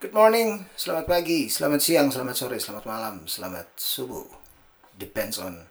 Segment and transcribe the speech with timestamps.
[0.00, 4.24] Good morning, selamat pagi, selamat siang, selamat sore, selamat malam, selamat subuh.
[4.96, 5.68] Depends on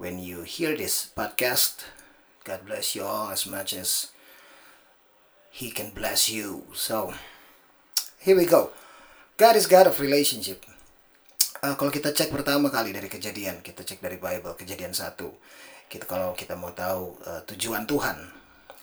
[0.00, 1.84] when you hear this podcast.
[2.48, 4.16] God bless you all as much as
[5.52, 6.72] He can bless you.
[6.72, 7.12] So,
[8.16, 8.72] here we go.
[9.36, 10.64] God is God of relationship.
[11.60, 15.36] Uh, kalau kita cek pertama kali dari kejadian, kita cek dari Bible, kejadian satu.
[15.84, 18.37] Kita kalau kita mau tahu uh, tujuan Tuhan,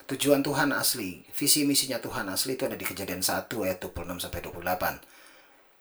[0.06, 4.39] tujuan Tuhan asli, visi misinya Tuhan asli itu ada di kejadian 1 ayat 26 sampai
[4.46, 5.02] 28.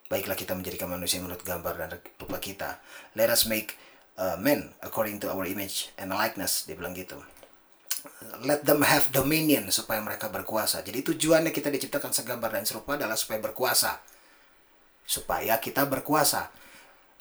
[0.08, 1.88] Baiklah kita menjadikan manusia menurut gambar dan
[2.20, 2.80] rupa kita.
[3.16, 3.76] Let us make
[4.16, 7.20] uh, men according to our image and likeness, dia bilang gitu.
[8.44, 10.84] Let them have dominion supaya mereka berkuasa.
[10.84, 14.00] Jadi tujuannya kita diciptakan segambar dan serupa adalah supaya berkuasa.
[15.04, 16.52] Supaya kita berkuasa.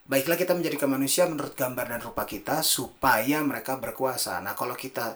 [0.03, 4.43] Baiklah kita menjadikan manusia menurut gambar dan rupa kita supaya mereka berkuasa.
[4.43, 5.15] Nah kalau kita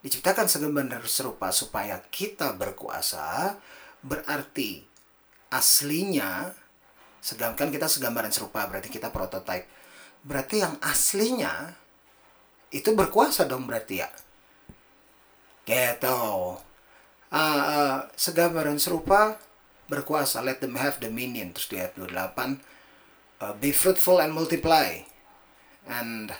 [0.00, 3.56] diciptakan segambar serupa supaya kita berkuasa,
[4.00, 4.84] berarti
[5.52, 6.56] aslinya
[7.20, 9.68] segamkan kita segambar dan serupa berarti kita prototype.
[10.24, 11.76] Berarti yang aslinya
[12.72, 14.08] itu berkuasa dong berarti ya.
[15.68, 16.20] Gitu.
[17.30, 19.38] Uh, uh, segambar dan serupa
[19.86, 20.40] berkuasa.
[20.40, 21.52] Let them have dominion.
[21.52, 22.58] Terus di ayat 28.
[23.40, 25.04] Uh, be fruitful and multiply.
[25.88, 26.32] And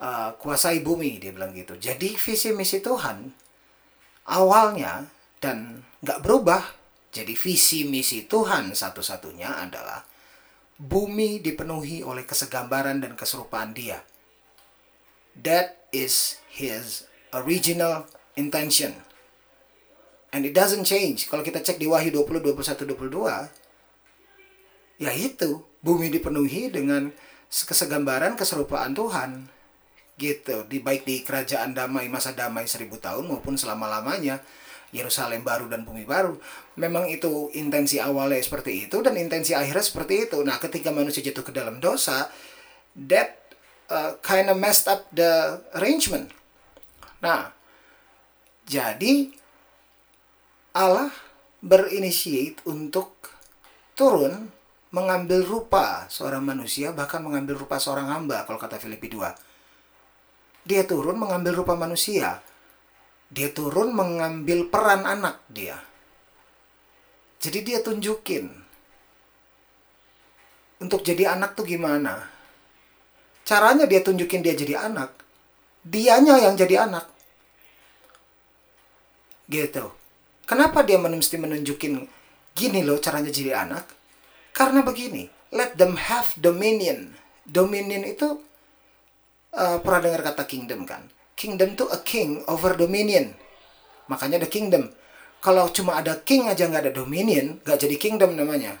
[0.00, 1.20] uh, kuasai bumi.
[1.20, 1.76] Dia bilang gitu.
[1.76, 3.30] Jadi visi misi Tuhan
[4.26, 5.06] awalnya
[5.38, 6.62] dan nggak berubah.
[7.10, 10.06] Jadi visi misi Tuhan satu-satunya adalah
[10.80, 14.00] bumi dipenuhi oleh kesegambaran dan keserupaan dia.
[15.36, 17.04] That is his
[17.36, 18.06] original
[18.38, 18.94] intention.
[20.30, 21.26] And it doesn't change.
[21.26, 23.50] Kalau kita cek di Wahyu 20, 21, 22,
[25.02, 27.10] ya itu, bumi dipenuhi dengan
[27.50, 29.50] kesegambaran, keserupaan Tuhan.
[30.20, 34.44] Gitu, di baik di kerajaan damai, masa damai seribu tahun maupun selama-lamanya.
[34.92, 36.36] Yerusalem baru dan bumi baru.
[36.76, 40.42] Memang itu intensi awalnya seperti itu dan intensi akhirnya seperti itu.
[40.44, 42.28] Nah, ketika manusia jatuh ke dalam dosa,
[43.08, 43.38] that
[43.88, 46.34] uh, kind of messed up the arrangement.
[47.22, 47.54] Nah,
[48.66, 49.30] jadi
[50.74, 51.14] Allah
[51.64, 53.14] berinisiat untuk
[53.94, 54.50] turun
[54.90, 59.49] mengambil rupa seorang manusia bahkan mengambil rupa seorang hamba kalau kata Filipi 2.
[60.64, 62.40] Dia turun mengambil rupa manusia.
[63.30, 65.78] Dia turun mengambil peran anak dia.
[67.40, 68.52] Jadi dia tunjukin
[70.80, 72.28] untuk jadi anak tuh gimana.
[73.44, 75.12] Caranya dia tunjukin dia jadi anak.
[75.80, 77.08] Dianya yang jadi anak.
[79.48, 79.88] Gitu.
[80.44, 82.04] Kenapa dia mesti menunjukin
[82.52, 83.86] gini loh caranya jadi anak?
[84.50, 87.14] Karena begini, let them have dominion.
[87.46, 88.42] Dominion itu
[89.54, 91.06] uh, pernah dengar kata kingdom kan?
[91.34, 93.32] Kingdom itu a king over dominion.
[94.10, 94.90] Makanya ada kingdom.
[95.40, 98.76] Kalau cuma ada king aja nggak ada dominion, nggak jadi kingdom namanya.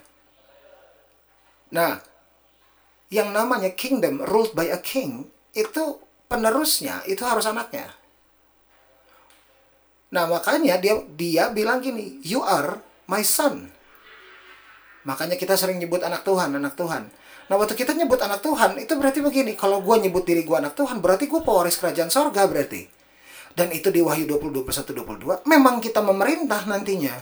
[1.72, 2.02] Nah,
[3.08, 5.98] yang namanya kingdom ruled by a king itu
[6.28, 7.90] penerusnya itu harus anaknya.
[10.10, 13.70] Nah, makanya dia dia bilang gini, "You are my son."
[15.06, 17.08] Makanya kita sering nyebut anak Tuhan, anak Tuhan.
[17.50, 20.78] Nah, waktu kita nyebut anak Tuhan, itu berarti begini, kalau gue nyebut diri gue anak
[20.78, 22.86] Tuhan, berarti gue pewaris kerajaan sorga berarti.
[23.58, 27.18] Dan itu di Wahyu 20, 21, 22, memang kita memerintah nantinya.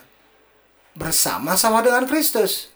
[0.92, 2.68] Bersama-sama dengan Kristus.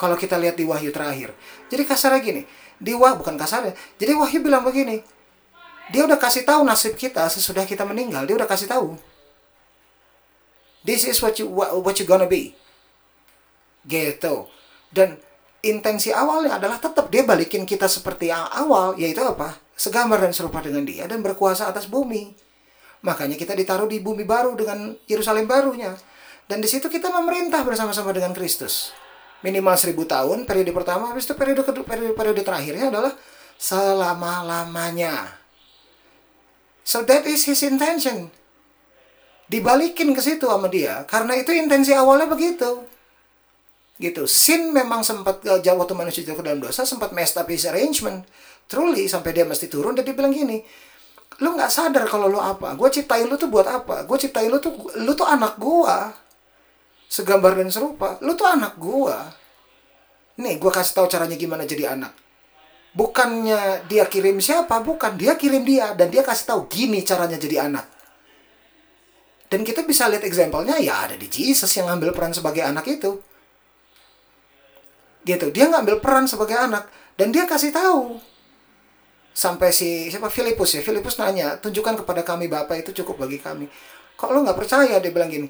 [0.00, 1.36] Kalau kita lihat di Wahyu terakhir.
[1.68, 2.42] Jadi kasarnya gini,
[2.80, 5.04] di Wahyu, bukan kasarnya, jadi Wahyu bilang begini,
[5.92, 8.24] dia udah kasih tahu nasib kita sesudah kita meninggal.
[8.24, 8.96] Dia udah kasih tahu.
[10.86, 12.56] This is what you what, what you gonna be.
[13.84, 14.48] Gitu.
[14.94, 15.20] Dan
[15.60, 19.56] intensi awalnya adalah tetap dia balikin kita seperti yang awal, yaitu apa?
[19.76, 22.32] Segambar dan serupa dengan dia dan berkuasa atas bumi.
[23.00, 25.96] Makanya kita ditaruh di bumi baru dengan Yerusalem barunya.
[26.44, 28.92] Dan di situ kita memerintah bersama-sama dengan Kristus.
[29.40, 33.12] Minimal seribu tahun, periode pertama, habis itu periode kedua, periode, periode terakhirnya adalah
[33.56, 35.40] selama-lamanya.
[36.84, 38.28] So that is his intention.
[39.48, 42.84] Dibalikin ke situ sama dia, karena itu intensi awalnya begitu
[44.00, 44.24] gitu.
[44.24, 48.24] Sin memang sempat jauh waktu manusia jatuh ke dalam dosa sempat messed up his arrangement.
[48.64, 50.64] Truly sampai dia mesti turun dan dia bilang gini,
[51.44, 52.72] lu nggak sadar kalau lu apa?
[52.74, 54.08] Gue ciptain lu tuh buat apa?
[54.08, 56.16] Gue ciptain lu tuh lu tuh anak gua.
[57.10, 59.34] Segambar dan serupa, lu tuh anak gua.
[60.40, 62.14] Nih, gue kasih tahu caranya gimana jadi anak.
[62.94, 67.66] Bukannya dia kirim siapa, bukan dia kirim dia dan dia kasih tahu gini caranya jadi
[67.66, 67.86] anak.
[69.50, 73.18] Dan kita bisa lihat example-nya ya ada di Jesus yang ngambil peran sebagai anak itu
[75.24, 78.16] gitu dia ngambil peran sebagai anak dan dia kasih tahu
[79.36, 83.68] sampai si siapa Filipus ya Filipus nanya tunjukkan kepada kami Bapak itu cukup bagi kami
[84.16, 85.48] kok lo nggak percaya dia bilang gini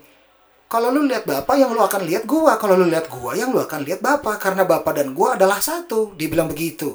[0.70, 2.54] Kalau lu lihat Bapak, yang lu akan lihat gua.
[2.54, 4.38] Kalau lu lihat gua, yang lu akan lihat Bapak.
[4.38, 6.14] Karena Bapak dan gua adalah satu.
[6.14, 6.94] Dia bilang begitu.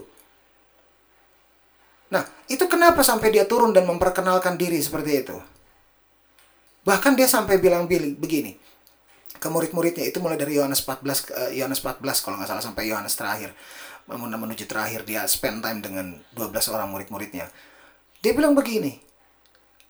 [2.08, 5.36] Nah, itu kenapa sampai dia turun dan memperkenalkan diri seperti itu?
[6.88, 8.56] Bahkan dia sampai bilang begini
[9.38, 13.16] ke murid-muridnya itu mulai dari Yohanes 14 uh, Yohanes 14 kalau nggak salah sampai Yohanes
[13.18, 13.52] terakhir
[14.06, 17.50] menuju terakhir dia spend time dengan 12 orang murid-muridnya.
[18.22, 19.02] Dia bilang begini,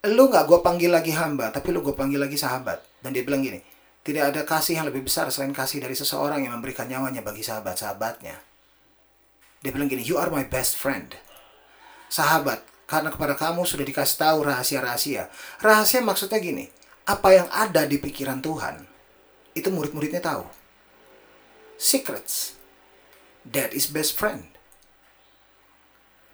[0.08, 2.80] lu nggak gue panggil lagi hamba, tapi lu gue panggil lagi sahabat.
[3.04, 3.60] Dan dia bilang gini,
[4.00, 8.36] tidak ada kasih yang lebih besar selain kasih dari seseorang yang memberikan nyawanya bagi sahabat-sahabatnya.
[9.60, 11.12] Dia bilang gini, you are my best friend.
[12.08, 15.28] Sahabat, karena kepada kamu sudah dikasih tahu rahasia-rahasia.
[15.60, 16.70] Rahasia maksudnya gini,
[17.04, 18.85] apa yang ada di pikiran Tuhan,
[19.56, 20.44] itu murid-muridnya tahu.
[21.80, 22.60] Secrets.
[23.42, 24.52] That is best friend.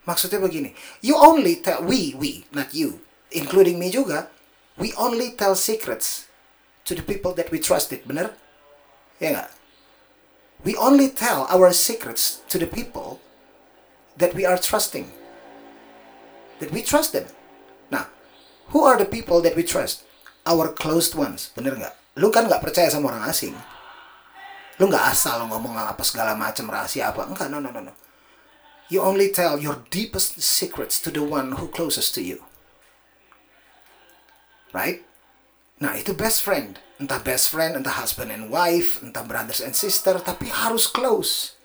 [0.02, 4.26] Maksudnya begini, you only tell, we, we, not you, including me juga,
[4.74, 6.26] we only tell secrets
[6.82, 8.34] to the people that we trusted, bener?
[9.22, 9.50] Ya nggak?
[10.66, 13.22] We only tell our secrets to the people
[14.18, 15.06] that we are trusting.
[16.58, 17.30] That we trust them.
[17.94, 18.10] Nah,
[18.74, 20.02] who are the people that we trust?
[20.46, 23.56] our closed ones bener nggak lu kan nggak percaya sama orang asing.
[24.76, 27.24] Lu nggak asal ngomong apa segala macam rahasia apa.
[27.24, 27.94] Enggak no no no no.
[28.92, 32.44] You only tell your deepest secrets to the one who closest to you.
[34.76, 35.04] Right?
[35.80, 36.76] Nah itu best friend.
[37.00, 41.56] Entah best friend entah husband and wife entah brothers and sister tapi harus close.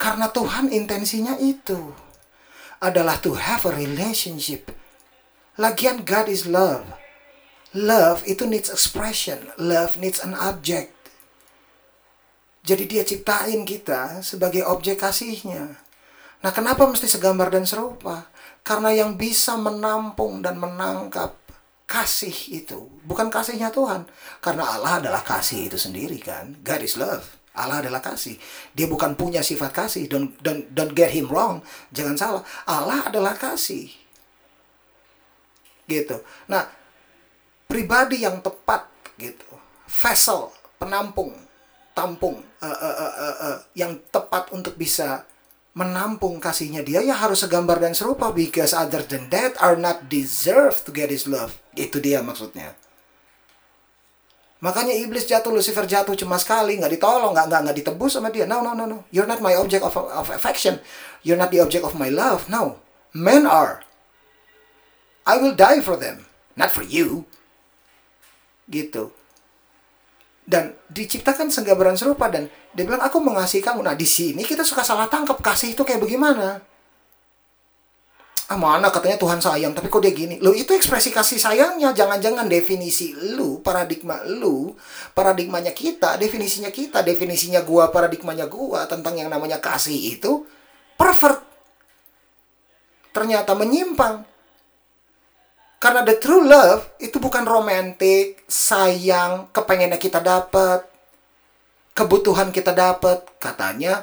[0.00, 1.92] Karena Tuhan intensinya itu
[2.80, 4.72] adalah to have a relationship.
[5.56, 6.84] Lagian God is love
[7.76, 9.52] Love itu needs expression.
[9.60, 10.96] Love needs an object.
[12.64, 15.76] Jadi dia ciptain kita sebagai objek kasihnya.
[16.40, 18.32] Nah kenapa mesti segambar dan serupa?
[18.64, 21.36] Karena yang bisa menampung dan menangkap
[21.86, 24.08] kasih itu bukan kasihnya Tuhan.
[24.42, 26.58] Karena Allah adalah kasih itu sendiri kan.
[26.64, 27.36] God is love.
[27.56, 28.36] Allah adalah kasih.
[28.76, 30.10] Dia bukan punya sifat kasih.
[30.10, 31.64] Don't, don't, don't get him wrong.
[31.94, 32.42] Jangan salah.
[32.68, 33.88] Allah adalah kasih.
[35.88, 36.20] Gitu.
[36.50, 36.68] Nah,
[37.66, 38.86] pribadi yang tepat
[39.18, 39.46] gitu.
[39.86, 41.34] Vessel penampung
[41.96, 45.24] tampung uh, uh, uh, uh, uh, yang tepat untuk bisa
[45.72, 46.84] menampung kasihnya.
[46.84, 51.08] Dia ya harus segambar dan serupa because other than that are not deserve to get
[51.08, 51.56] his love.
[51.72, 52.76] Itu dia maksudnya.
[54.60, 58.44] Makanya iblis jatuh Lucifer jatuh cuma sekali nggak ditolong nggak nggak nggak ditebus sama dia.
[58.44, 59.08] No no no no.
[59.08, 60.80] You're not my object of, of affection.
[61.24, 62.48] You're not the object of my love.
[62.52, 62.80] No.
[63.16, 63.80] Men are.
[65.24, 66.28] I will die for them.
[66.56, 67.28] Not for you
[68.66, 69.14] gitu.
[70.46, 73.82] Dan diciptakan senggambaran serupa dan dia bilang aku mengasihi kamu.
[73.82, 76.62] Nah di sini kita suka salah tangkap kasih itu kayak bagaimana?
[78.46, 80.38] Ah mana katanya Tuhan sayang tapi kok dia gini?
[80.38, 81.90] Lo itu ekspresi kasih sayangnya.
[81.90, 84.70] Jangan-jangan definisi lu paradigma lu
[85.18, 90.46] paradigmanya kita definisinya kita definisinya gua paradigmanya gua tentang yang namanya kasih itu
[90.94, 91.42] pervert.
[93.10, 94.35] Ternyata menyimpang
[95.86, 100.82] karena the true love itu bukan romantik, sayang, kepengennya kita dapat,
[101.94, 103.22] kebutuhan kita dapat.
[103.38, 104.02] Katanya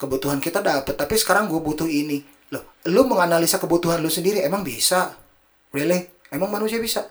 [0.00, 2.24] kebutuhan kita dapat, tapi sekarang gue butuh ini.
[2.56, 5.12] Loh, lu menganalisa kebutuhan lu sendiri emang bisa?
[5.76, 6.08] Really?
[6.32, 7.04] Emang manusia bisa?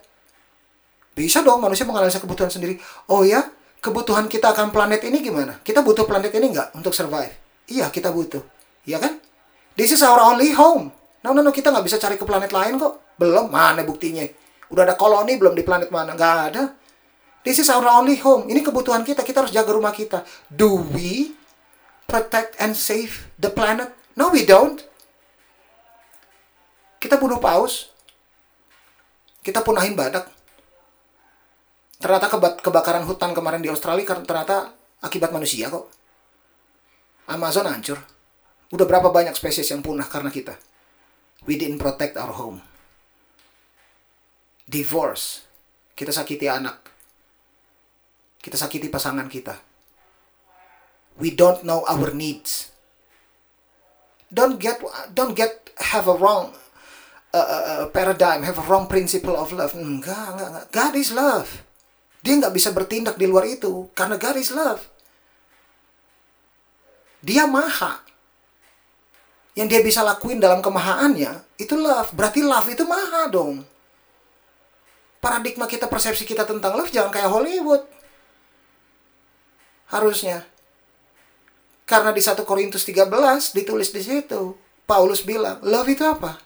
[1.13, 2.81] Bisa dong manusia menganalisa kebutuhan sendiri.
[3.13, 3.45] Oh ya,
[3.77, 5.61] kebutuhan kita akan planet ini gimana?
[5.61, 7.37] Kita butuh planet ini nggak untuk survive?
[7.69, 8.41] Iya, kita butuh.
[8.89, 9.21] Iya kan?
[9.77, 10.89] This is our only home.
[11.21, 13.02] No, no, no, kita nggak bisa cari ke planet lain kok.
[13.17, 14.25] Belum, mana buktinya?
[14.73, 16.17] Udah ada koloni belum di planet mana?
[16.17, 16.63] Nggak ada.
[17.45, 18.49] This is our only home.
[18.49, 19.21] Ini kebutuhan kita.
[19.21, 20.25] Kita harus jaga rumah kita.
[20.49, 21.37] Do we
[22.09, 23.93] protect and save the planet?
[24.17, 24.81] No, we don't.
[26.97, 27.93] Kita bunuh paus.
[29.43, 30.31] Kita punahin badak.
[31.99, 32.31] Ternyata
[32.63, 34.71] kebakaran hutan kemarin di Australia karena ternyata
[35.03, 35.91] akibat manusia kok.
[37.29, 37.99] Amazon hancur.
[38.73, 40.55] Udah berapa banyak spesies yang punah karena kita.
[41.43, 42.72] We didn't protect our home
[44.67, 45.43] divorce,
[45.93, 46.79] kita sakiti anak,
[48.39, 49.59] kita sakiti pasangan kita.
[51.19, 52.73] We don't know our needs.
[54.33, 54.81] Don't get
[55.13, 56.57] don't get have a wrong
[57.29, 59.77] uh, paradigm, have a wrong principle of love.
[59.77, 60.67] Enggak, enggak, enggak.
[60.73, 61.49] God is love.
[62.25, 64.81] Dia nggak bisa bertindak di luar itu karena God is love.
[67.21, 68.01] Dia maha.
[69.53, 72.09] Yang dia bisa lakuin dalam kemahaannya itu love.
[72.17, 73.61] Berarti love itu maha dong
[75.23, 77.87] paradigma kita, persepsi kita tentang love jangan kayak Hollywood.
[79.87, 80.43] Harusnya.
[81.87, 84.59] Karena di 1 Korintus 13 ditulis di situ.
[84.83, 86.43] Paulus bilang, love itu apa?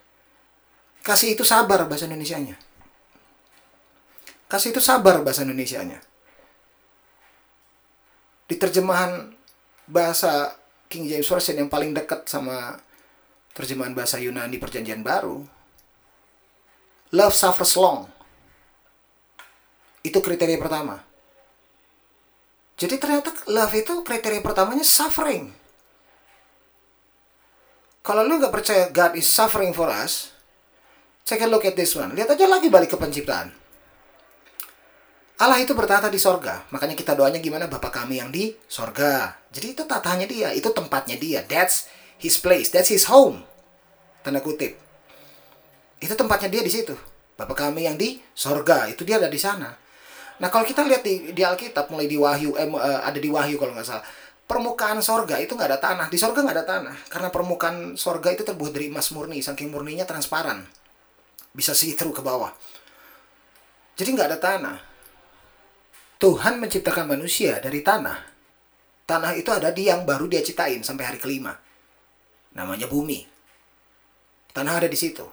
[1.02, 2.54] Kasih itu sabar bahasa Indonesianya.
[4.46, 5.98] Kasih itu sabar bahasa Indonesianya.
[8.46, 9.34] Di terjemahan
[9.90, 10.54] bahasa
[10.86, 12.78] King James Version yang paling dekat sama
[13.58, 15.44] terjemahan bahasa Yunani Perjanjian Baru,
[17.12, 18.17] love suffers long.
[20.08, 21.04] Itu kriteria pertama.
[22.80, 25.52] Jadi ternyata love itu kriteria pertamanya suffering.
[28.06, 30.32] Kalau lu nggak percaya God is suffering for us,
[31.28, 32.16] take a look at this one.
[32.16, 33.52] Lihat aja lagi balik ke penciptaan.
[35.38, 36.64] Allah itu bertata di sorga.
[36.72, 37.68] Makanya kita doanya gimana?
[37.68, 39.38] Bapak kami yang di sorga.
[39.54, 40.50] Jadi itu tatanya dia.
[40.56, 41.46] Itu tempatnya dia.
[41.46, 41.86] That's
[42.18, 42.74] his place.
[42.74, 43.46] That's his home.
[44.26, 44.80] Tanda kutip.
[46.02, 46.98] Itu tempatnya dia di situ.
[47.38, 48.90] Bapak kami yang di sorga.
[48.90, 49.78] Itu dia ada di sana.
[50.38, 53.58] Nah kalau kita lihat di, di Alkitab mulai di Wahyu eh, eh ada di Wahyu
[53.58, 54.06] kalau nggak salah.
[54.48, 56.08] Permukaan sorga itu nggak ada tanah.
[56.08, 59.42] Di sorga nggak ada tanah karena permukaan sorga itu terbuat dari emas murni.
[59.42, 60.64] Saking murninya transparan.
[61.52, 62.54] Bisa see through ke bawah.
[63.98, 64.78] Jadi nggak ada tanah.
[66.18, 68.18] Tuhan menciptakan manusia dari tanah.
[69.08, 71.54] Tanah itu ada di yang baru dia ciptain sampai hari kelima.
[72.54, 73.26] Namanya bumi.
[74.54, 75.26] Tanah ada di situ.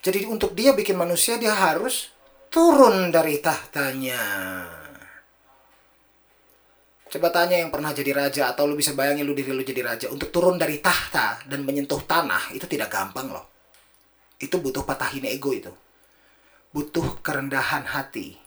[0.00, 2.08] Jadi untuk dia bikin manusia dia harus
[2.50, 4.22] turun dari tahtanya
[7.10, 10.06] Coba tanya yang pernah jadi raja atau lu bisa bayangin lu diri lu jadi raja
[10.14, 13.50] untuk turun dari tahta dan menyentuh tanah itu tidak gampang loh.
[14.38, 15.74] Itu butuh patahin ego itu.
[16.70, 18.38] Butuh kerendahan hati.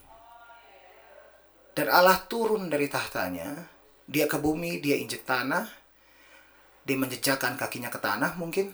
[1.76, 3.68] Dan Allah turun dari tahtanya,
[4.08, 5.68] dia ke bumi, dia injek tanah,
[6.88, 8.72] dia menjejakkan kakinya ke tanah mungkin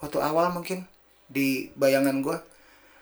[0.00, 0.88] waktu awal mungkin
[1.28, 2.38] di bayangan gue.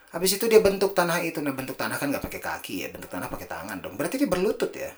[0.09, 3.13] Habis itu dia bentuk tanah itu, nah bentuk tanah kan nggak pakai kaki ya, bentuk
[3.13, 3.95] tanah pakai tangan dong.
[4.01, 4.89] Berarti dia berlutut ya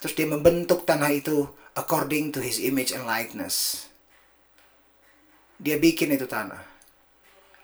[0.00, 3.88] Terus dia membentuk tanah itu according to his image and likeness.
[5.56, 6.60] Dia bikin itu tanah.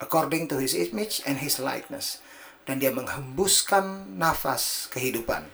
[0.00, 2.24] According to his image and his likeness.
[2.64, 5.44] Dan dia menghembuskan nafas kehidupan.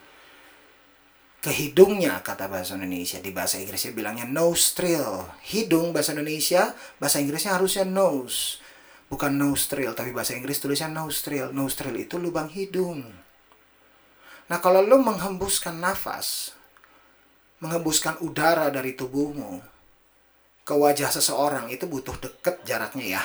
[1.39, 3.19] Ke hidungnya, kata bahasa Indonesia.
[3.19, 5.27] Di bahasa Inggrisnya bilangnya nostril.
[5.43, 8.63] Hidung bahasa Indonesia, bahasa Inggrisnya harusnya nose.
[9.09, 11.49] Bukan nostril, tapi bahasa Inggris tulisnya nostril.
[11.49, 13.01] Nostril itu lubang hidung.
[14.49, 16.53] Nah kalau lo menghembuskan nafas,
[17.61, 19.61] menghembuskan udara dari tubuhmu
[20.65, 23.23] ke wajah seseorang itu butuh deket jaraknya ya.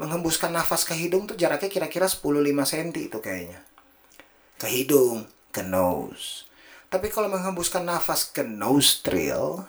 [0.00, 2.24] Menghembuskan nafas ke hidung tuh jaraknya kira-kira 10-5
[2.64, 3.60] cm itu kayaknya.
[4.56, 6.48] Ke hidung, ke nose.
[6.88, 9.68] Tapi kalau menghembuskan nafas ke nostril,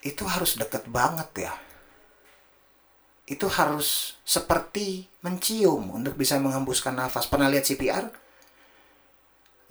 [0.00, 1.52] itu harus deket banget ya.
[3.24, 7.24] Itu harus seperti mencium untuk bisa menghembuskan nafas.
[7.28, 8.24] Pernah lihat CPR?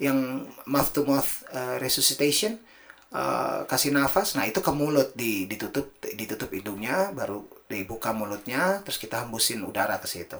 [0.01, 2.57] yang mouth to mouth uh, resuscitation
[3.13, 4.33] uh, kasih nafas.
[4.33, 10.01] Nah itu ke mulut di ditutup ditutup hidungnya baru dibuka mulutnya terus kita hembusin udara
[10.01, 10.37] ke situ.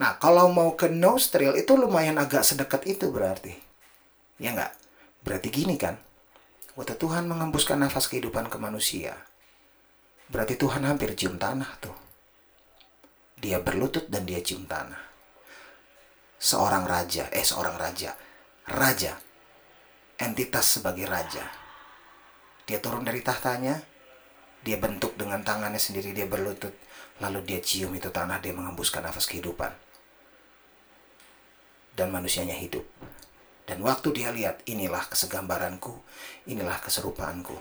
[0.00, 3.54] Nah kalau mau ke nostril itu lumayan agak sedekat itu berarti.
[4.40, 4.72] Ya nggak?
[5.22, 5.94] Berarti gini kan?
[6.74, 9.14] Waktu Tuhan mengembuskan nafas kehidupan ke manusia
[10.24, 11.92] berarti Tuhan hampir cium tanah tuh
[13.44, 15.04] dia berlutut dan dia cium tanah
[16.40, 18.16] seorang raja eh seorang raja
[18.68, 19.20] raja,
[20.16, 21.44] entitas sebagai raja.
[22.64, 23.76] Dia turun dari tahtanya,
[24.64, 26.72] dia bentuk dengan tangannya sendiri, dia berlutut,
[27.20, 29.72] lalu dia cium itu tanah, dia mengembuskan nafas kehidupan.
[31.94, 32.82] Dan manusianya hidup.
[33.64, 35.92] Dan waktu dia lihat, inilah kesegambaranku,
[36.48, 37.56] inilah keserupaanku.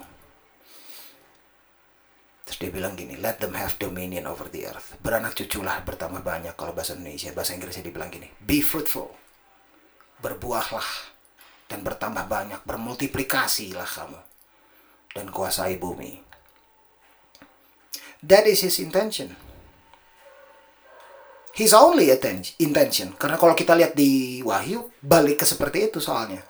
[2.54, 4.94] Terus dia bilang gini, let them have dominion over the earth.
[5.02, 7.34] Beranak cuculah bertambah banyak kalau bahasa Indonesia.
[7.34, 9.24] Bahasa Inggrisnya dibilang gini, be fruitful
[10.24, 10.88] berbuahlah
[11.68, 14.20] dan bertambah banyak, bermultiplikasilah kamu
[15.12, 16.24] dan kuasai bumi.
[18.24, 19.36] That is his intention.
[21.54, 22.10] His only
[22.58, 23.14] intention.
[23.20, 26.42] Karena kalau kita lihat di Wahyu, balik ke seperti itu soalnya.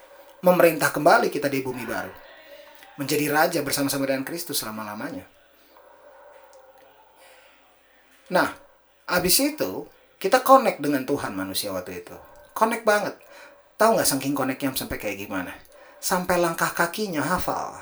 [0.45, 2.13] Memerintah kembali kita di bumi baru.
[3.01, 5.42] Menjadi raja bersama-sama dengan Kristus selama-lamanya.
[8.31, 8.47] Nah,
[9.09, 9.83] abis itu,
[10.15, 12.15] kita connect dengan Tuhan manusia waktu itu.
[12.55, 13.19] Connect banget.
[13.75, 15.51] Tahu nggak saking koneknya sampai kayak gimana?
[15.99, 17.75] Sampai langkah kakinya hafal.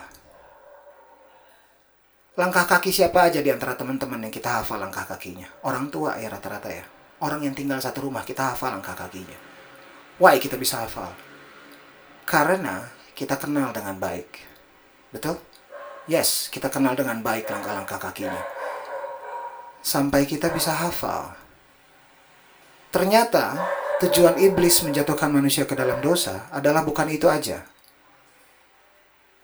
[2.39, 5.45] Langkah kaki siapa aja di antara teman-teman yang kita hafal langkah kakinya?
[5.67, 6.85] Orang tua ya rata-rata ya.
[7.21, 9.35] Orang yang tinggal satu rumah kita hafal langkah kakinya.
[10.17, 11.11] Why kita bisa hafal?
[12.25, 14.41] Karena kita kenal dengan baik.
[15.11, 15.37] Betul?
[16.09, 18.60] Yes, kita kenal dengan baik langkah-langkah kakinya.
[19.81, 21.33] Sampai kita bisa hafal.
[22.93, 23.57] Ternyata
[24.05, 27.65] tujuan iblis menjatuhkan manusia ke dalam dosa adalah bukan itu aja.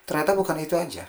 [0.07, 1.03] Ternyata bukan itu aja.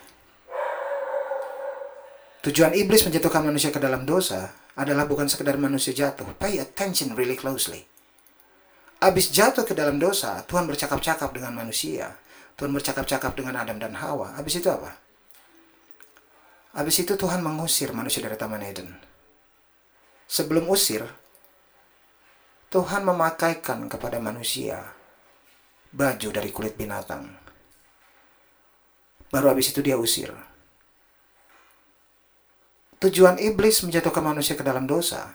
[2.43, 6.27] Tujuan iblis menjatuhkan manusia ke dalam dosa adalah bukan sekedar manusia jatuh.
[6.39, 7.85] Pay attention really closely.
[8.99, 12.19] Abis jatuh ke dalam dosa, Tuhan bercakap-cakap dengan manusia.
[12.59, 14.35] Tuhan bercakap-cakap dengan Adam dan Hawa.
[14.35, 14.99] Habis itu apa?
[16.75, 19.08] Habis itu Tuhan mengusir manusia dari Taman Eden.
[20.29, 21.09] Sebelum usir,
[22.69, 24.93] Tuhan memakaikan kepada manusia
[25.89, 27.33] baju dari kulit binatang.
[29.33, 30.29] Baru habis itu dia usir.
[33.01, 35.33] Tujuan iblis menjatuhkan manusia ke dalam dosa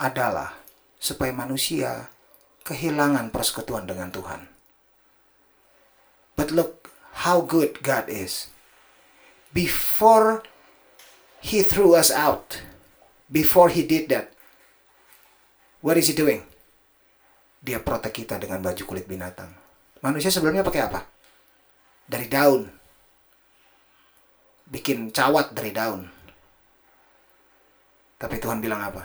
[0.00, 0.56] adalah
[0.96, 2.08] supaya manusia
[2.64, 4.48] kehilangan persekutuan dengan Tuhan.
[6.38, 6.88] But look
[7.26, 8.48] how good God is.
[9.50, 10.46] Before
[11.42, 12.62] he threw us out,
[13.28, 14.32] before he did that,
[15.84, 16.42] what is he doing?
[17.60, 19.52] Dia protek kita dengan baju kulit binatang.
[20.00, 21.00] Manusia sebelumnya pakai apa?
[22.08, 22.64] Dari daun.
[24.68, 26.02] Bikin cawat dari daun.
[28.18, 29.02] Tapi Tuhan bilang apa?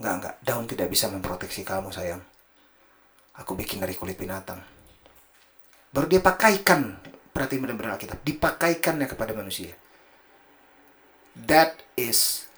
[0.00, 0.34] Enggak, enggak.
[0.40, 2.20] Daun tidak bisa memproteksi kamu, sayang.
[3.40, 4.60] Aku bikin dari kulit binatang.
[5.92, 7.00] Baru dia pakaikan.
[7.30, 8.20] Berarti benar-benar Alkitab.
[8.20, 9.72] Dipakaikannya kepada manusia.
[11.46, 12.49] That is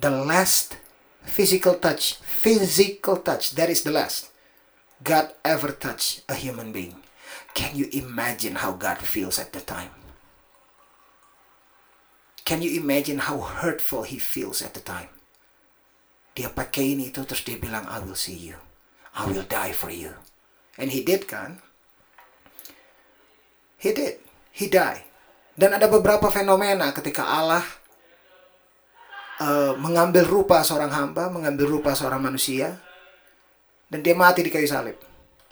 [0.00, 0.76] the last
[1.22, 2.16] physical touch.
[2.24, 3.52] Physical touch.
[3.52, 4.32] That is the last.
[5.04, 6.96] God ever touch a human being.
[7.52, 9.92] Can you imagine how God feels at the time?
[12.44, 15.12] Can you imagine how hurtful he feels at the time?
[16.34, 18.56] Dia pakai ini itu terus dia bilang, I will see you.
[19.14, 20.14] I will die for you.
[20.78, 21.60] And he did kan?
[23.76, 24.22] He did.
[24.50, 25.04] He died.
[25.58, 27.66] Dan ada beberapa fenomena ketika Allah
[29.40, 32.76] uh, mengambil rupa seorang hamba, mengambil rupa seorang manusia,
[33.88, 34.96] dan dia mati di kayu salib.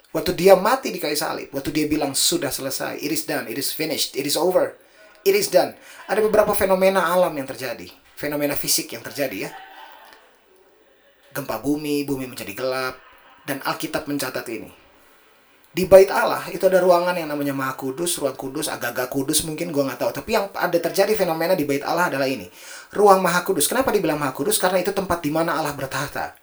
[0.09, 3.57] Waktu dia mati di kayu salib, waktu dia bilang sudah selesai, it is done, it
[3.57, 4.77] is finished, it is over,
[5.21, 5.73] it is done.
[6.09, 9.51] Ada beberapa fenomena alam yang terjadi, fenomena fisik yang terjadi ya.
[11.29, 12.97] Gempa bumi, bumi menjadi gelap,
[13.45, 14.88] dan Alkitab mencatat ini.
[15.69, 19.69] Di bait Allah itu ada ruangan yang namanya Maha Kudus, ruang kudus, agak-agak kudus mungkin
[19.69, 20.11] gue nggak tahu.
[20.11, 22.49] Tapi yang ada terjadi fenomena di bait Allah adalah ini.
[22.89, 23.69] Ruang Maha Kudus.
[23.69, 24.57] Kenapa dibilang Maha Kudus?
[24.57, 26.33] Karena itu tempat di mana Allah bertahta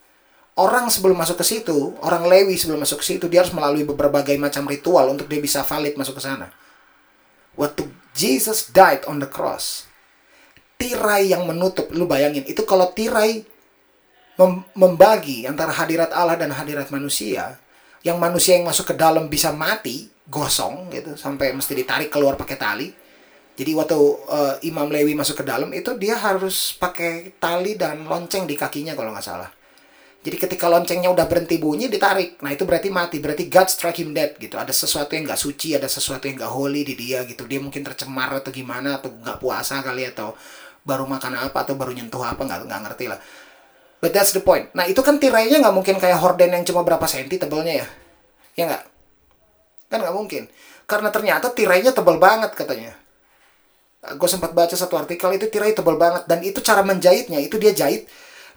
[0.57, 4.35] orang sebelum masuk ke situ, orang Lewi sebelum masuk ke situ, dia harus melalui berbagai
[4.41, 6.49] macam ritual untuk dia bisa valid masuk ke sana.
[7.57, 9.85] Waktu Jesus died on the cross,
[10.81, 13.45] tirai yang menutup, lu bayangin, itu kalau tirai
[14.37, 17.61] mem membagi antara hadirat Allah dan hadirat manusia,
[18.07, 22.55] yang manusia yang masuk ke dalam bisa mati, gosong gitu, sampai mesti ditarik keluar pakai
[22.55, 22.89] tali.
[23.57, 23.99] Jadi waktu
[24.31, 28.93] uh, Imam Lewi masuk ke dalam itu dia harus pakai tali dan lonceng di kakinya
[28.95, 29.51] kalau nggak salah
[30.27, 32.43] jadi ketika loncengnya udah berhenti bunyi, ditarik.
[32.43, 33.23] Nah itu berarti mati.
[33.23, 34.59] Berarti God strike him dead gitu.
[34.59, 37.47] Ada sesuatu yang gak suci, ada sesuatu yang gak holy di dia gitu.
[37.47, 40.35] Dia mungkin tercemar atau gimana, atau gak puasa kali, atau
[40.83, 43.23] baru makan apa, atau baru nyentuh apa, gak, gak ngerti lah.
[44.01, 44.69] But that's the point.
[44.77, 47.87] Nah itu kan tirainya gak mungkin kayak horden yang cuma berapa senti tebelnya ya.
[48.57, 48.85] Ya nggak?
[49.89, 50.43] Kan gak mungkin.
[50.85, 52.95] Karena ternyata tirainya tebal banget katanya.
[54.15, 56.29] Gue sempat baca satu artikel itu tirai tebal banget.
[56.31, 58.07] Dan itu cara menjahitnya, itu dia jahit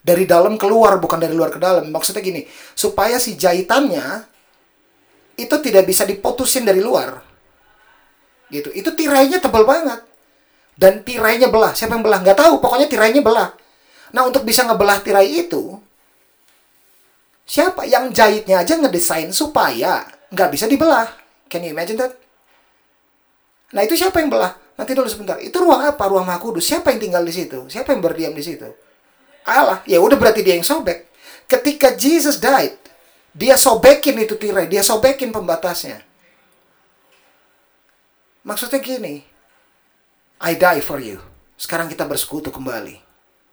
[0.06, 1.90] dari dalam keluar bukan dari luar ke dalam.
[1.90, 2.46] Maksudnya gini,
[2.78, 4.30] supaya si jahitannya
[5.40, 7.24] itu tidak bisa diputusin dari luar.
[8.54, 8.70] Gitu.
[8.78, 10.06] Itu tirainya tebal banget.
[10.78, 11.74] Dan tirainya belah.
[11.74, 12.20] Siapa yang belah?
[12.22, 12.62] Nggak tahu.
[12.62, 13.50] Pokoknya tirainya belah.
[14.10, 15.78] Nah, untuk bisa ngebelah tirai itu,
[17.46, 21.10] siapa yang jahitnya aja ngedesain supaya nggak bisa dibelah.
[21.50, 22.14] Can you imagine that?
[23.74, 24.54] Nah, itu siapa yang belah?
[24.80, 25.38] Nanti dulu sebentar.
[25.44, 26.08] Itu ruang apa?
[26.08, 26.66] Ruang Maha Kudus.
[26.66, 27.68] Siapa yang tinggal di situ?
[27.68, 28.70] Siapa yang berdiam di situ?
[29.44, 29.84] Allah.
[29.84, 31.10] Ya udah berarti dia yang sobek.
[31.50, 32.78] Ketika Jesus died,
[33.34, 36.06] dia sobekin itu tirai, dia sobekin pembatasnya.
[38.46, 39.26] Maksudnya gini,
[40.40, 41.20] I die for you.
[41.60, 43.09] Sekarang kita bersekutu kembali.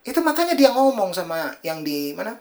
[0.07, 2.39] Itu makanya dia ngomong sama yang di mana?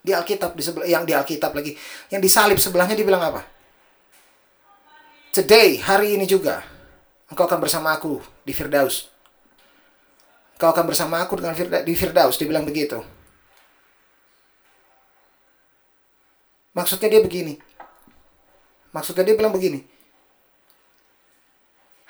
[0.00, 1.76] Di Alkitab di sebelah yang di Alkitab lagi,
[2.08, 3.44] yang di salib sebelahnya dibilang apa?
[5.36, 6.64] Today, hari ini juga,
[7.28, 9.12] engkau akan bersama aku di Firdaus.
[10.58, 12.34] Kau akan bersama aku dengan Firda, di Firdaus.
[12.34, 12.98] Dia bilang begitu.
[16.74, 17.54] Maksudnya dia begini.
[18.90, 19.86] Maksudnya dia bilang begini.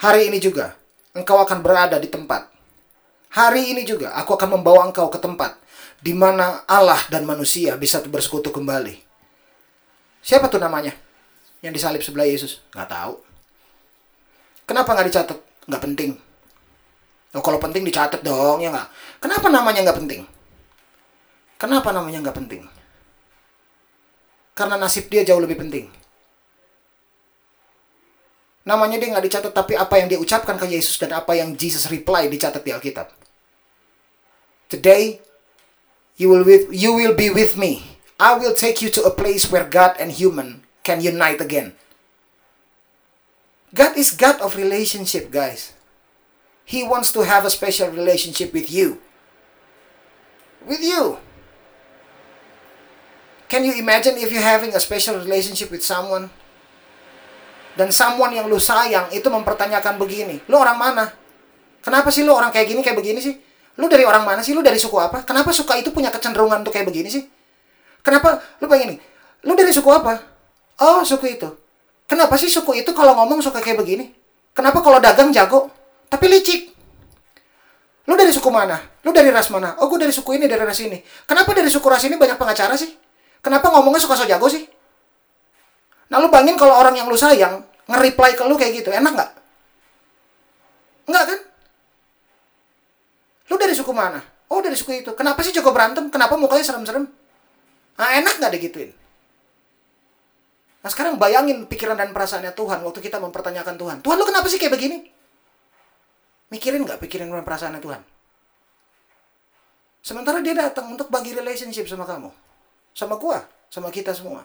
[0.00, 0.80] Hari ini juga,
[1.12, 2.48] engkau akan berada di tempat.
[3.28, 5.60] Hari ini juga, aku akan membawa engkau ke tempat
[5.98, 8.96] di mana Allah dan manusia bisa bersekutu kembali.
[10.24, 10.94] Siapa tuh namanya?
[11.60, 12.62] Yang disalib sebelah Yesus?
[12.70, 13.20] Gak tahu.
[14.68, 15.38] Kenapa nggak dicatat?
[15.64, 16.10] Nggak penting.
[17.32, 18.88] Oh, kalau penting dicatat dong, ya nggak?
[19.20, 20.22] Kenapa namanya nggak penting?
[21.56, 22.62] Kenapa namanya nggak penting?
[24.52, 25.88] Karena nasib dia jauh lebih penting.
[28.68, 31.88] Namanya dia nggak dicatat, tapi apa yang dia ucapkan ke Yesus dan apa yang Jesus
[31.88, 33.17] reply dicatat di Alkitab.
[34.68, 35.24] Today,
[36.20, 37.96] you will with you will be with me.
[38.20, 41.72] I will take you to a place where God and human can unite again.
[43.72, 45.72] God is God of relationship, guys.
[46.68, 49.00] He wants to have a special relationship with you.
[50.68, 51.16] With you.
[53.48, 56.28] Can you imagine if you're having a special relationship with someone?
[57.72, 61.04] Dan someone yang lu sayang itu mempertanyakan begini, lu orang mana?
[61.80, 63.47] Kenapa sih lu orang kayak gini, kayak begini sih?
[63.78, 64.52] Lu dari orang mana sih?
[64.52, 65.22] Lu dari suku apa?
[65.22, 67.22] Kenapa suka itu punya kecenderungan untuk kayak begini sih?
[68.02, 68.42] Kenapa?
[68.58, 68.98] Lu pengen nih,
[69.46, 70.18] lu dari suku apa?
[70.82, 71.48] Oh, suku itu.
[72.10, 74.10] Kenapa sih suku itu kalau ngomong suka kayak begini?
[74.50, 75.70] Kenapa kalau dagang jago,
[76.10, 76.74] tapi licik?
[78.08, 78.80] Lu dari suku mana?
[79.04, 79.76] Lu dari ras mana?
[79.78, 80.98] Oh, gue dari suku ini, dari ras ini.
[81.28, 82.90] Kenapa dari suku ras ini banyak pengacara sih?
[83.44, 84.64] Kenapa ngomongnya suka so jago sih?
[86.08, 89.30] Nah, lu bangin kalau orang yang lu sayang, nge-reply ke lu kayak gitu, enak nggak?
[91.06, 91.38] Enggak kan?
[93.88, 94.20] Suku mana?
[94.52, 95.16] Oh, dari suku itu.
[95.16, 96.12] Kenapa sih Joko berantem?
[96.12, 97.08] Kenapa mukanya serem-serem?
[97.96, 98.92] Nah, enak nggak digituin?
[100.84, 103.96] Nah, sekarang bayangin pikiran dan perasaannya Tuhan waktu kita mempertanyakan Tuhan.
[104.04, 105.08] Tuhan, lu kenapa sih kayak begini?
[106.52, 108.04] Mikirin nggak pikiran dan perasaannya Tuhan?
[110.04, 112.28] Sementara dia datang untuk bagi relationship sama kamu.
[112.92, 113.40] Sama gua,
[113.72, 114.44] sama kita semua.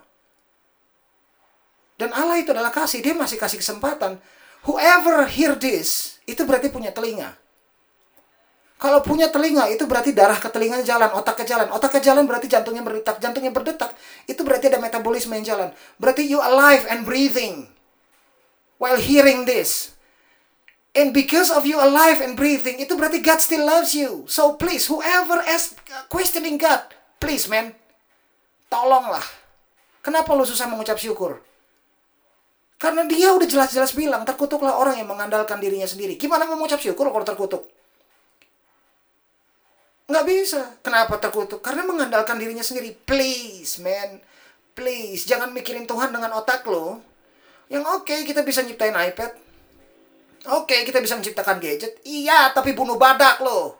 [1.99, 3.03] Dan Allah itu adalah kasih.
[3.03, 4.23] Dia masih kasih kesempatan.
[4.63, 7.42] Whoever hear this, itu berarti punya telinga.
[8.83, 11.71] Kalau punya telinga itu berarti darah ke telinga jalan, otak ke jalan.
[11.71, 13.15] Otak ke jalan berarti jantungnya berdetak.
[13.23, 13.95] Jantungnya berdetak
[14.27, 15.69] itu berarti ada metabolisme yang jalan.
[15.95, 17.71] Berarti you alive and breathing
[18.83, 19.95] while hearing this.
[20.91, 24.27] And because of you alive and breathing, itu berarti God still loves you.
[24.27, 25.79] So please, whoever is
[26.11, 26.83] questioning God,
[27.23, 27.71] please man,
[28.67, 29.23] tolonglah.
[30.03, 31.39] Kenapa lu susah mengucap syukur?
[32.75, 36.19] Karena dia udah jelas-jelas bilang, terkutuklah orang yang mengandalkan dirinya sendiri.
[36.19, 37.71] Gimana mau mengucap syukur kalau terkutuk?
[40.07, 40.61] Nggak bisa.
[40.83, 41.63] Kenapa terkutuk?
[41.63, 42.91] Karena mengandalkan dirinya sendiri.
[43.07, 44.19] Please, man.
[44.73, 46.97] Please, jangan mikirin Tuhan dengan otak lo.
[47.69, 49.31] Yang oke, okay, kita bisa nyiptain iPad.
[50.49, 52.01] Oke, okay, kita bisa menciptakan gadget.
[52.03, 53.77] Iya, tapi bunuh badak lo.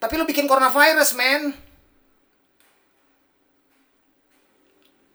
[0.00, 1.52] Tapi lo bikin coronavirus, man.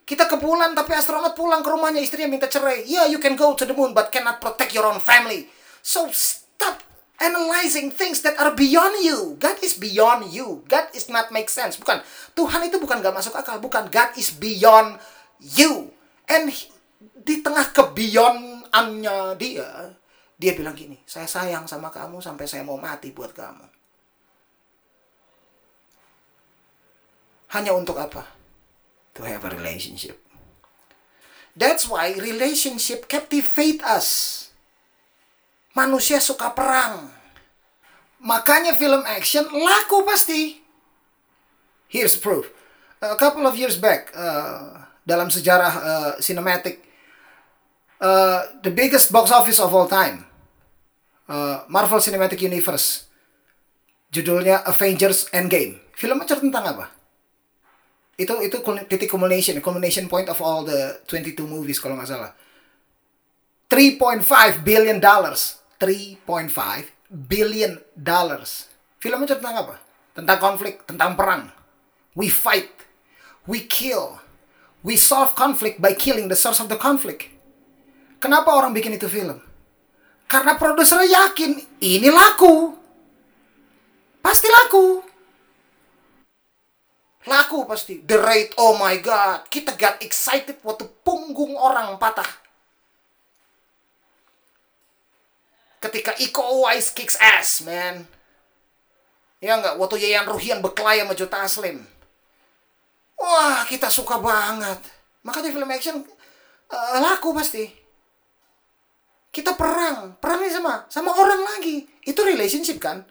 [0.06, 2.86] Kita ke bulan, tapi astronot pulang ke rumahnya, istrinya minta cerai.
[2.86, 5.50] Yeah, you can go to the moon, but cannot protect your own family.
[5.82, 6.14] So,
[7.20, 9.40] analyzing things that are beyond you.
[9.40, 10.64] God is beyond you.
[10.68, 11.80] God is not make sense.
[11.80, 12.04] Bukan.
[12.36, 13.60] Tuhan itu bukan gak masuk akal.
[13.64, 13.88] Bukan.
[13.88, 15.00] God is beyond
[15.40, 15.92] you.
[16.28, 19.96] And he, di tengah kebeyondannya dia,
[20.36, 23.66] dia bilang gini, saya sayang sama kamu sampai saya mau mati buat kamu.
[27.56, 28.28] Hanya untuk apa?
[29.16, 30.20] To have a relationship.
[31.56, 34.45] That's why relationship captivate us
[35.76, 37.12] manusia suka perang.
[38.24, 40.64] Makanya film action laku pasti.
[41.92, 42.50] Here's proof.
[43.04, 46.82] A couple of years back, uh, dalam sejarah uh, cinematic,
[48.02, 50.26] uh, the biggest box office of all time,
[51.30, 53.06] uh, Marvel Cinematic Universe,
[54.10, 55.78] judulnya Avengers Endgame.
[55.94, 56.86] Filmnya tentang apa?
[58.18, 58.58] Itu itu
[58.90, 62.32] titik culmination, culmination point of all the 22 movies kalau nggak salah.
[63.70, 66.52] 3.5 billion dollars 3.5
[67.12, 68.72] billion dollars.
[69.00, 69.76] Filmnya tentang apa?
[70.16, 71.52] Tentang konflik, tentang perang.
[72.16, 72.72] We fight,
[73.44, 74.24] we kill,
[74.80, 77.28] we solve conflict by killing the source of the conflict.
[78.24, 79.44] Kenapa orang bikin itu film?
[80.26, 82.74] Karena produser yakin ini laku.
[84.24, 85.06] Pasti laku.
[87.26, 88.02] Laku pasti.
[88.02, 89.46] The rate, oh my god.
[89.50, 92.45] Kita got excited waktu punggung orang patah.
[95.86, 98.10] Ketika Iko Uwais kicks ass, man.
[99.44, 99.78] Ya nggak?
[99.78, 101.78] Waktu Yayan Ruhian berkelahi sama Jota Aslim.
[103.16, 104.82] Wah, kita suka banget.
[105.22, 106.02] Makanya film action
[106.74, 107.70] uh, laku pasti.
[109.30, 110.18] Kita perang.
[110.18, 111.86] Perangnya sama sama orang lagi.
[112.02, 113.06] Itu relationship kan?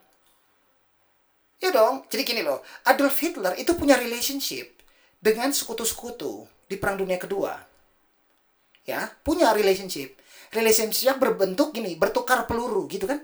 [1.63, 2.05] Ya dong.
[2.11, 2.67] Jadi gini loh.
[2.85, 4.83] Adolf Hitler itu punya relationship
[5.23, 7.57] dengan sekutu-sekutu di Perang Dunia Kedua.
[8.85, 10.21] Ya, punya relationship
[10.55, 13.19] relationship berbentuk gini, bertukar peluru gitu kan?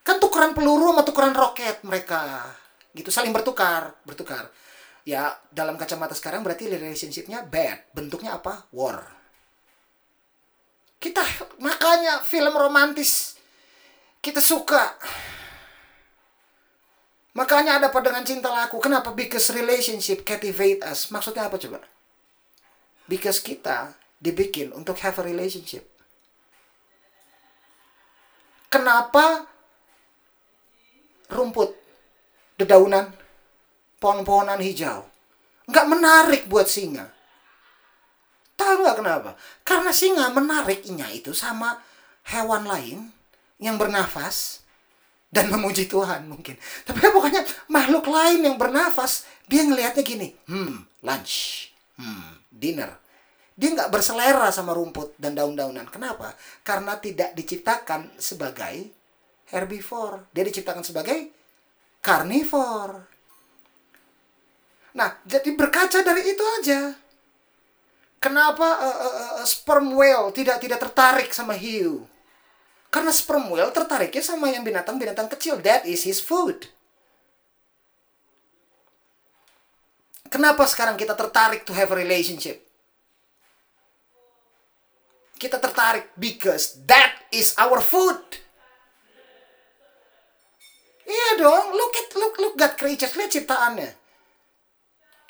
[0.00, 2.48] Kan tukeran peluru sama tukeran roket mereka.
[2.96, 4.48] Gitu saling bertukar, bertukar.
[5.06, 7.92] Ya, dalam kacamata sekarang berarti relationshipnya bad.
[7.92, 8.66] Bentuknya apa?
[8.72, 9.04] War.
[10.96, 11.22] Kita
[11.60, 13.36] makanya film romantis
[14.24, 14.96] kita suka.
[17.36, 18.80] Makanya ada pada dengan cinta laku.
[18.80, 19.12] Kenapa?
[19.12, 21.12] Because relationship captivate us.
[21.12, 21.84] Maksudnya apa coba?
[23.06, 25.84] Because kita dibikin untuk have a relationship.
[28.66, 29.46] Kenapa
[31.30, 31.72] rumput,
[32.58, 33.14] dedaunan,
[34.02, 35.06] pohon-pohonan hijau
[35.66, 37.10] nggak menarik buat singa?
[38.56, 39.30] Tahu nggak kenapa?
[39.66, 41.76] Karena singa menariknya itu sama
[42.32, 42.98] hewan lain
[43.60, 44.64] yang bernafas
[45.28, 46.56] dan memuji Tuhan mungkin.
[46.86, 51.68] Tapi pokoknya makhluk lain yang bernafas, dia ngelihatnya gini, hmm, lunch,
[52.00, 52.96] hmm, dinner.
[53.56, 55.88] Dia nggak berselera sama rumput dan daun-daunan.
[55.88, 56.36] Kenapa?
[56.60, 58.92] Karena tidak diciptakan sebagai
[59.48, 60.28] herbivore.
[60.36, 61.32] Dia diciptakan sebagai
[62.04, 63.16] carnivore.
[64.92, 66.92] Nah, jadi berkaca dari itu aja.
[68.20, 72.04] Kenapa uh, uh, uh, sperm whale tidak tidak tertarik sama hiu?
[72.92, 75.60] Karena sperm whale tertariknya sama yang binatang-binatang kecil.
[75.64, 76.68] That is his food.
[80.28, 82.65] Kenapa sekarang kita tertarik to have a relationship?
[85.36, 88.18] Kita tertarik because that is our food.
[91.06, 93.90] Iya dong, look at look look God creatures, lihat ciptaannya.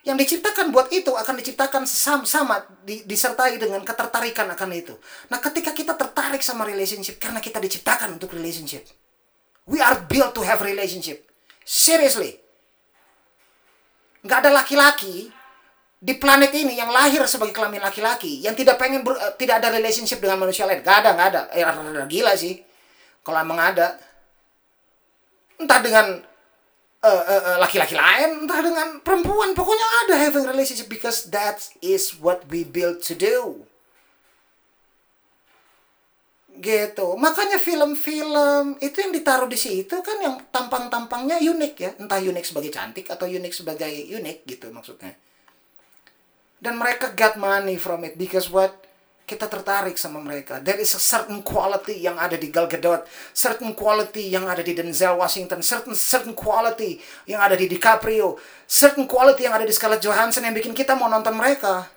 [0.07, 4.95] Yang diciptakan buat itu akan diciptakan sama, sama di, disertai dengan ketertarikan akan itu.
[5.29, 8.87] Nah, ketika kita tertarik sama relationship karena kita diciptakan untuk relationship.
[9.67, 11.27] We are built to have relationship.
[11.67, 12.39] Seriously.
[14.23, 15.35] Nggak ada laki-laki
[15.97, 19.73] di planet ini yang lahir sebagai kelamin laki-laki yang tidak pengen ber, uh, tidak ada
[19.73, 20.85] relationship dengan manusia lain.
[20.85, 21.43] Gak ada, gak ada.
[21.57, 21.65] Eh,
[22.13, 22.61] gila sih.
[23.25, 23.97] Kalau emang ada.
[25.57, 26.21] Entah dengan
[27.63, 29.57] laki-laki uh, uh, lain, entah dengan perempuan.
[29.57, 33.65] Pokoknya ada having relationship because that is what we built to do.
[36.61, 37.09] Gitu.
[37.17, 41.91] Makanya film-film itu yang ditaruh di situ kan yang tampang-tampangnya unik ya.
[41.97, 45.17] Entah unik sebagai cantik atau unik sebagai unik gitu maksudnya.
[46.57, 48.87] Dan mereka got money from it because what?
[49.27, 50.63] kita tertarik sama mereka.
[50.63, 53.03] There is a certain quality yang ada di Gal Gadot,
[53.35, 58.39] certain quality yang ada di Denzel Washington, certain certain quality yang ada di DiCaprio,
[58.71, 61.91] certain quality yang ada di Scarlett Johansson yang bikin kita mau nonton mereka.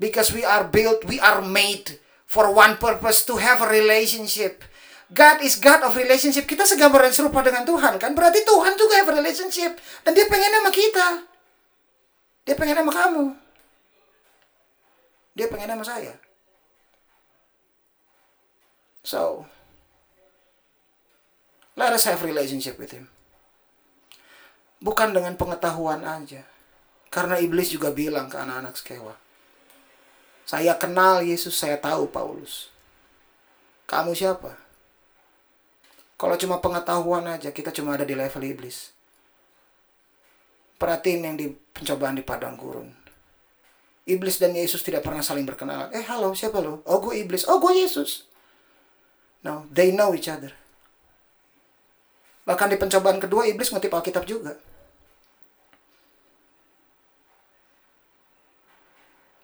[0.00, 4.64] Because we are built, we are made for one purpose to have a relationship.
[5.12, 6.48] God is God of relationship.
[6.48, 8.16] Kita segambar dan serupa dengan Tuhan kan?
[8.16, 9.76] Berarti Tuhan juga have a relationship.
[10.00, 11.29] Dan dia pengen sama kita.
[12.44, 13.24] Dia pengen sama kamu.
[15.36, 16.14] Dia pengen sama saya.
[19.00, 19.48] So,
[21.74, 23.08] let us have relationship with him.
[24.80, 26.44] Bukan dengan pengetahuan aja.
[27.10, 29.18] Karena iblis juga bilang ke anak-anak sekewa.
[30.46, 32.70] Saya kenal Yesus, saya tahu Paulus.
[33.90, 34.54] Kamu siapa?
[36.14, 38.94] Kalau cuma pengetahuan aja, kita cuma ada di level iblis.
[40.80, 42.88] Perhatiin yang di pencobaan di padang gurun.
[44.08, 45.92] Iblis dan Yesus tidak pernah saling berkenalan.
[45.92, 46.80] Eh, halo, siapa lo?
[46.88, 47.44] Oh, gue iblis.
[47.44, 48.24] Oh, gue Yesus.
[49.44, 50.56] No, they know each other.
[52.48, 54.56] Bahkan di pencobaan kedua, iblis ngutip Alkitab juga.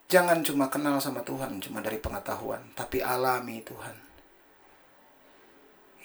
[0.08, 2.72] Jangan cuma kenal sama Tuhan, cuma dari pengetahuan.
[2.72, 3.96] Tapi alami Tuhan.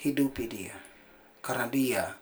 [0.03, 0.75] Hidupi dia.
[1.39, 2.20] Karena dia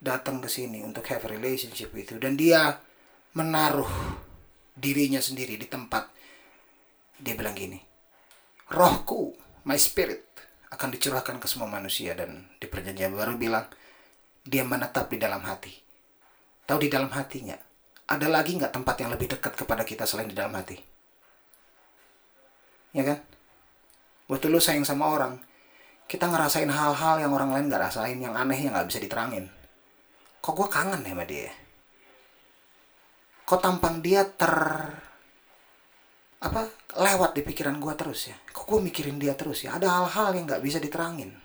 [0.00, 2.18] datang ke sini untuk have relationship you.
[2.18, 2.80] Dan dia
[3.36, 3.92] menaruh
[4.72, 6.08] dirinya sendiri di tempat.
[7.20, 7.90] Dia bilang gini
[8.70, 9.34] rohku
[9.66, 10.24] my spirit
[10.70, 12.16] akan dicurahkan ke semua manusia.
[12.16, 13.68] Dan di perjanjian baru bilang
[14.42, 15.74] dia menetap di dalam hati.
[16.64, 17.58] Tahu di dalam hatinya
[18.10, 20.78] ada lagi nggak tempat yang lebih dekat kepada kita selain di dalam hati?
[22.90, 23.18] Ya kan?
[24.30, 25.38] Waktu lu sayang sama orang
[26.10, 29.46] kita ngerasain hal-hal yang orang lain nggak rasain yang aneh yang nggak bisa diterangin
[30.40, 31.52] kok gue kangen sama dia?
[33.44, 34.52] Kok tampang dia ter
[36.40, 38.36] apa lewat di pikiran gue terus ya?
[38.50, 39.76] Kok gue mikirin dia terus ya?
[39.76, 41.36] Ada hal-hal yang nggak bisa diterangin.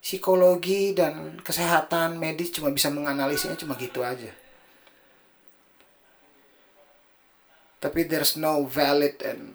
[0.00, 4.32] Psikologi dan kesehatan medis cuma bisa menganalisisnya cuma gitu aja.
[7.76, 9.52] Tapi there's no valid and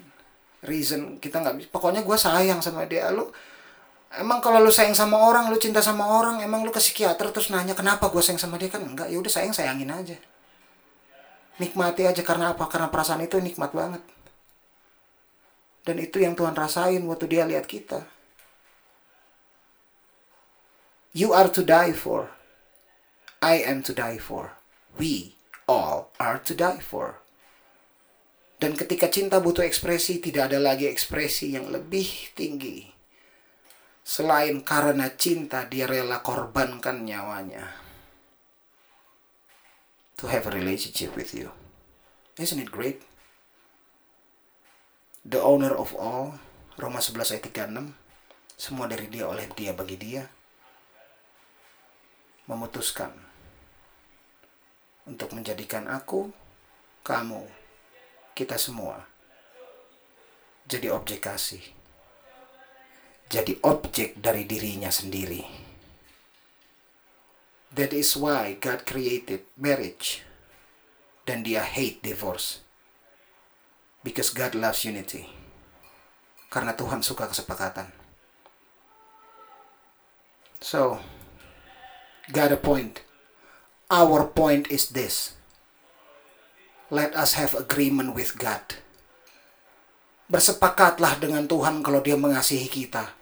[0.61, 3.09] reason kita nggak pokoknya gue sayang sama dia.
[3.09, 3.33] Lu
[4.19, 7.47] emang kalau lu sayang sama orang lu cinta sama orang emang lu ke psikiater terus
[7.47, 8.67] nanya kenapa gue sayang sama dia?
[8.67, 10.17] Kan enggak ya udah sayang sayangin aja.
[11.61, 12.67] Nikmati aja karena apa?
[12.67, 14.03] Karena perasaan itu nikmat banget.
[15.85, 18.03] Dan itu yang Tuhan rasain waktu dia lihat kita.
[21.11, 22.31] You are to die for.
[23.41, 24.55] I am to die for.
[24.95, 27.19] We all are to die for.
[28.61, 32.90] Dan ketika cinta butuh ekspresi tidak ada lagi ekspresi yang lebih tinggi
[34.01, 37.81] selain karena cinta dia rela korbankan nyawanya
[40.21, 41.49] to have a relationship with you.
[42.37, 43.01] Isn't it great?
[45.25, 46.37] The owner of all,
[46.77, 47.93] Roma 11 ayat 36,
[48.53, 50.29] semua dari dia oleh dia bagi dia,
[52.45, 53.09] memutuskan
[55.09, 56.29] untuk menjadikan aku
[57.01, 57.41] kamu,
[58.37, 59.09] kita semua
[60.69, 61.80] jadi objek kasih.
[63.31, 65.39] Jadi objek dari dirinya sendiri.
[67.71, 70.27] That is why God created marriage.
[71.23, 72.59] Dan dia hate divorce.
[74.03, 75.31] Because God loves unity.
[76.51, 77.95] Karena Tuhan suka kesepakatan.
[80.59, 80.99] So,
[82.35, 82.99] got a point.
[83.87, 85.39] Our point is this.
[86.91, 88.75] Let us have agreement with God.
[90.27, 93.20] Bersepakatlah dengan Tuhan kalau dia mengasihi kita.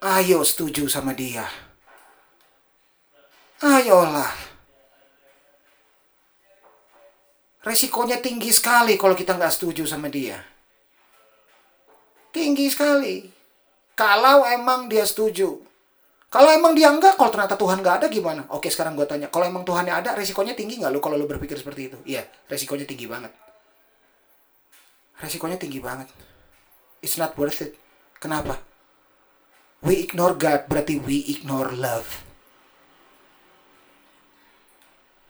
[0.00, 1.44] Ayo setuju sama dia.
[3.60, 4.32] Ayolah.
[7.60, 10.40] Resikonya tinggi sekali kalau kita nggak setuju sama dia.
[12.32, 13.28] Tinggi sekali.
[13.92, 15.60] Kalau emang dia setuju.
[16.32, 18.48] Kalau emang dia enggak, kalau ternyata Tuhan nggak ada gimana?
[18.54, 21.58] Oke sekarang gue tanya, kalau emang Tuhannya ada, resikonya tinggi nggak lu kalau lu berpikir
[21.58, 21.98] seperti itu?
[22.06, 23.34] Iya, resikonya tinggi banget.
[25.20, 26.08] Resikonya tinggi banget.
[27.04, 27.76] It's not worth it.
[28.16, 28.69] Kenapa?
[29.80, 32.24] We ignore God, berarti we ignore love.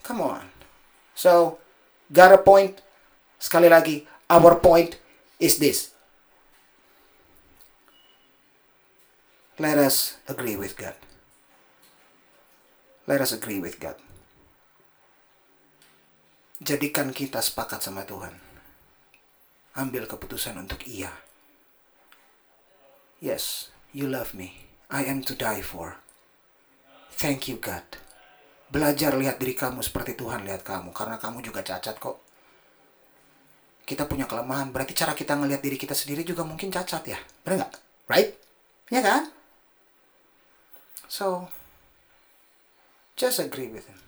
[0.03, 0.51] Come on.
[1.15, 1.63] So,
[2.11, 2.83] got a point.
[3.39, 4.99] Sekali lagi, our point
[5.39, 5.95] is this.
[9.61, 10.99] Let us agree with God.
[13.07, 13.95] Let us agree with God.
[16.61, 18.35] Jadikan kita sepakat sama Tuhan.
[19.79, 21.15] Ambil keputusan untuk iya.
[23.23, 24.66] Yes, you love me.
[24.90, 25.98] I am to die for.
[27.14, 27.85] Thank you God.
[28.70, 30.94] Belajar lihat diri kamu seperti Tuhan lihat kamu.
[30.94, 32.18] Karena kamu juga cacat kok.
[33.87, 34.70] Kita punya kelemahan.
[34.70, 37.18] Berarti cara kita ngelihat diri kita sendiri juga mungkin cacat ya.
[37.42, 37.72] Bener nggak?
[38.07, 38.38] Right?
[38.90, 39.31] Ya kan?
[41.11, 41.50] So,
[43.18, 43.98] just agree with him.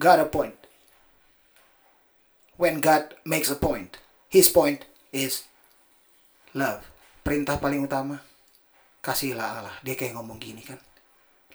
[0.00, 0.56] Got a point.
[2.56, 4.00] When God makes a point,
[4.32, 5.44] his point is
[6.56, 6.88] love.
[7.26, 8.22] Perintah paling utama,
[9.02, 9.76] kasihlah Allah.
[9.82, 10.78] Dia kayak ngomong gini kan.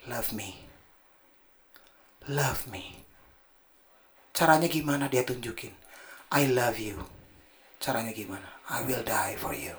[0.04, 0.52] Love me.
[2.28, 3.00] Love me.
[4.36, 5.72] Caranya gimana dia tunjukin?
[6.28, 7.00] I love you.
[7.80, 8.44] Caranya gimana?
[8.68, 9.72] I will die for you.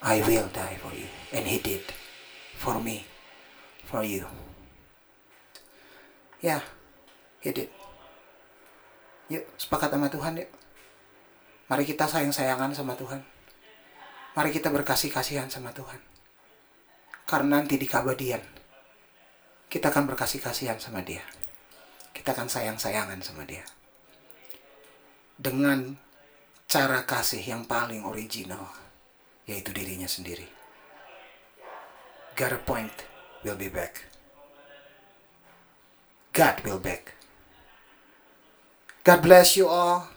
[0.00, 1.04] I will die for you.
[1.36, 1.84] And he did
[2.56, 3.04] for me,
[3.84, 4.24] for you.
[6.40, 6.62] Ya, yeah,
[7.44, 7.68] he did.
[9.28, 10.48] Yuk, sepakat sama Tuhan yuk.
[11.68, 13.20] Mari kita sayang-sayangan sama Tuhan.
[14.32, 16.00] Mari kita berkasih-kasihan sama Tuhan.
[17.28, 18.40] Karena nanti di kabadian,
[19.68, 21.20] kita akan berkasih-kasihan sama dia.
[22.16, 23.64] Kita akan sayang-sayangan sama dia.
[25.36, 26.00] Dengan
[26.64, 28.72] cara kasih yang paling original,
[29.44, 30.48] yaitu dirinya sendiri.
[32.32, 33.04] Got a point.
[33.44, 34.08] We'll be back.
[36.32, 37.12] God will back.
[39.04, 40.08] God bless you all.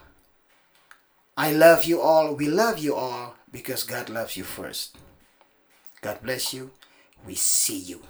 [1.36, 2.32] I love you all.
[2.32, 4.98] We love you all because God loves you first.
[6.02, 6.72] God bless you.
[7.26, 8.02] We see you.